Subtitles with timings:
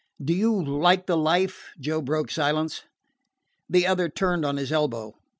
[0.19, 2.85] "Do you like the life?" Joe broke silence.
[3.69, 5.13] The other turned on his elbow.